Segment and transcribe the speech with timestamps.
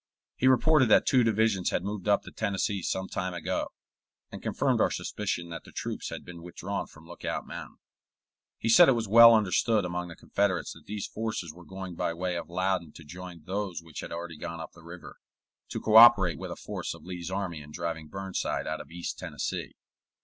[0.35, 3.67] He reported that two divisions had moved up the Tennessee some time ago,
[4.31, 7.77] and confirmed our suspicion that the troops had been withdrawn from Lookout Mountain.
[8.57, 12.15] He said it was well understood among the Confederates that these forces were going by
[12.15, 15.17] way of Loudon to join those which had already gone up the river,
[15.69, 19.19] to co operate with a force of Lee's army in driving Burnside out of East
[19.19, 19.75] Tennessee.